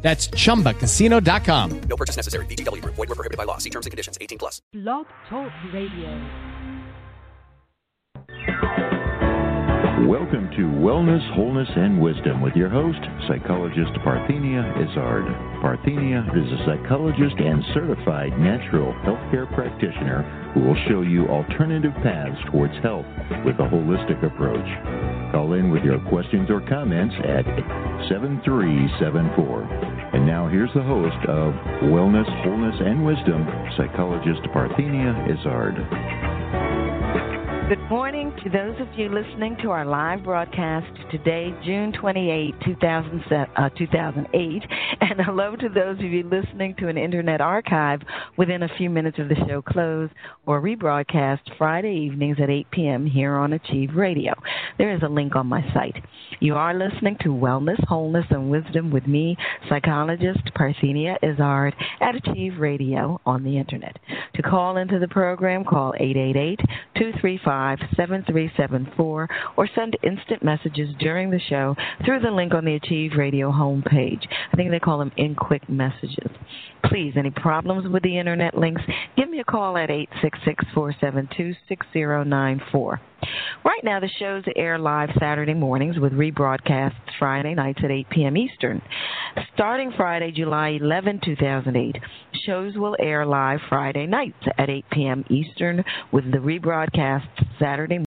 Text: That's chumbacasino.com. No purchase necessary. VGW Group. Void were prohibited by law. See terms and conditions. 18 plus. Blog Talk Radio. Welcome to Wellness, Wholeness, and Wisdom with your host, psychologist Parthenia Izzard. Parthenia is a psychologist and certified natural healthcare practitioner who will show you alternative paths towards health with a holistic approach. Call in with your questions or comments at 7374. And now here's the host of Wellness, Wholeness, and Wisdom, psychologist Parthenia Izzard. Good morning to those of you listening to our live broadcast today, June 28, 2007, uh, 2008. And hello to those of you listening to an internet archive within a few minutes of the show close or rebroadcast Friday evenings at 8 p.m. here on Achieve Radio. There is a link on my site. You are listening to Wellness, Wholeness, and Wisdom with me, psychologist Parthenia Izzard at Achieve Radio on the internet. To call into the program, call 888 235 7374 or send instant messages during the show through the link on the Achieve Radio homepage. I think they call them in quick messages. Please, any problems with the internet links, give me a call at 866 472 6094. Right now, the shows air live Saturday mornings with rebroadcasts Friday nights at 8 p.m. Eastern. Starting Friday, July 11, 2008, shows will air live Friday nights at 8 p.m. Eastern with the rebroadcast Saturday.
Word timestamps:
That's 0.00 0.28
chumbacasino.com. 0.28 1.80
No 1.80 1.96
purchase 1.96 2.16
necessary. 2.16 2.46
VGW 2.46 2.82
Group. 2.82 2.94
Void 2.94 3.08
were 3.08 3.14
prohibited 3.14 3.36
by 3.36 3.44
law. 3.44 3.58
See 3.58 3.70
terms 3.70 3.84
and 3.84 3.90
conditions. 3.90 4.16
18 4.20 4.38
plus. 4.38 4.62
Blog 4.72 5.06
Talk 5.28 5.52
Radio. 5.72 6.58
Welcome 10.06 10.48
to 10.56 10.62
Wellness, 10.78 11.20
Wholeness, 11.34 11.68
and 11.74 12.00
Wisdom 12.00 12.40
with 12.40 12.54
your 12.54 12.68
host, 12.68 13.00
psychologist 13.26 13.90
Parthenia 14.06 14.62
Izzard. 14.78 15.26
Parthenia 15.60 16.22
is 16.38 16.52
a 16.52 16.64
psychologist 16.64 17.34
and 17.36 17.64
certified 17.74 18.30
natural 18.38 18.94
healthcare 19.02 19.52
practitioner 19.54 20.22
who 20.54 20.60
will 20.60 20.78
show 20.88 21.02
you 21.02 21.26
alternative 21.26 21.92
paths 22.04 22.38
towards 22.52 22.72
health 22.80 23.06
with 23.44 23.56
a 23.58 23.66
holistic 23.66 24.22
approach. 24.24 25.17
Call 25.32 25.52
in 25.52 25.70
with 25.70 25.82
your 25.82 26.00
questions 26.08 26.48
or 26.50 26.60
comments 26.62 27.14
at 27.24 27.44
7374. 28.08 29.62
And 30.14 30.26
now 30.26 30.48
here's 30.48 30.72
the 30.74 30.82
host 30.82 31.20
of 31.28 31.52
Wellness, 31.92 32.28
Wholeness, 32.44 32.80
and 32.80 33.04
Wisdom, 33.04 33.46
psychologist 33.76 34.42
Parthenia 34.54 35.12
Izzard. 35.28 36.27
Good 37.68 37.90
morning 37.90 38.34
to 38.42 38.48
those 38.48 38.80
of 38.80 38.88
you 38.98 39.10
listening 39.10 39.58
to 39.60 39.68
our 39.72 39.84
live 39.84 40.24
broadcast 40.24 40.86
today, 41.10 41.54
June 41.66 41.92
28, 41.92 42.54
2007, 42.64 43.46
uh, 43.56 43.68
2008. 43.76 44.62
And 45.00 45.20
hello 45.20 45.54
to 45.54 45.68
those 45.68 45.98
of 45.98 46.04
you 46.04 46.22
listening 46.22 46.74
to 46.78 46.88
an 46.88 46.98
internet 46.98 47.40
archive 47.40 48.00
within 48.36 48.62
a 48.62 48.68
few 48.76 48.90
minutes 48.90 49.18
of 49.18 49.28
the 49.28 49.36
show 49.46 49.62
close 49.62 50.10
or 50.46 50.60
rebroadcast 50.60 51.40
Friday 51.56 51.94
evenings 52.06 52.38
at 52.42 52.50
8 52.50 52.70
p.m. 52.70 53.06
here 53.06 53.36
on 53.36 53.52
Achieve 53.52 53.90
Radio. 53.94 54.32
There 54.76 54.94
is 54.94 55.02
a 55.02 55.08
link 55.08 55.36
on 55.36 55.46
my 55.46 55.62
site. 55.72 55.96
You 56.40 56.54
are 56.54 56.74
listening 56.74 57.16
to 57.20 57.28
Wellness, 57.28 57.82
Wholeness, 57.86 58.26
and 58.30 58.50
Wisdom 58.50 58.90
with 58.90 59.06
me, 59.06 59.36
psychologist 59.68 60.40
Parthenia 60.58 61.16
Izzard 61.22 61.74
at 62.00 62.16
Achieve 62.16 62.58
Radio 62.58 63.20
on 63.24 63.44
the 63.44 63.56
internet. 63.56 63.98
To 64.34 64.42
call 64.42 64.76
into 64.76 64.98
the 64.98 65.08
program, 65.08 65.64
call 65.64 65.94
888 65.98 66.60
235 66.96 67.57
7374 67.96 69.28
or 69.56 69.68
send 69.74 69.96
instant 70.02 70.42
messages 70.42 70.88
during 70.98 71.30
the 71.30 71.40
show 71.48 71.74
through 72.04 72.20
the 72.20 72.30
link 72.30 72.54
on 72.54 72.64
the 72.64 72.74
Achieve 72.74 73.12
Radio 73.16 73.50
homepage. 73.50 74.26
I 74.52 74.56
think 74.56 74.70
they 74.70 74.78
call 74.78 74.98
them 74.98 75.12
in 75.16 75.34
quick 75.34 75.68
messages. 75.68 76.30
Please, 76.84 77.14
any 77.16 77.30
problems 77.30 77.88
with 77.88 78.02
the 78.02 78.18
internet 78.18 78.56
links, 78.56 78.82
give 79.16 79.28
me 79.28 79.40
a 79.40 79.44
call 79.44 79.76
at 79.76 79.90
866 79.90 80.64
472 80.74 81.54
6094. 81.68 83.00
Right 83.64 83.82
now, 83.82 84.00
the 84.00 84.08
shows 84.18 84.44
air 84.56 84.78
live 84.78 85.10
Saturday 85.18 85.54
mornings 85.54 85.98
with 85.98 86.12
rebroadcasts 86.12 86.92
Friday 87.18 87.54
nights 87.54 87.80
at 87.82 87.90
8 87.90 88.08
p.m. 88.10 88.36
Eastern. 88.36 88.80
Starting 89.54 89.92
Friday, 89.96 90.30
July 90.30 90.78
11, 90.80 91.20
2008, 91.24 91.96
shows 92.46 92.74
will 92.76 92.96
air 92.98 93.26
live 93.26 93.60
Friday 93.68 94.06
nights 94.06 94.36
at 94.56 94.70
8 94.70 94.84
p.m. 94.92 95.24
Eastern 95.30 95.84
with 96.12 96.30
the 96.30 96.38
rebroadcast 96.38 97.28
Saturday. 97.58 98.07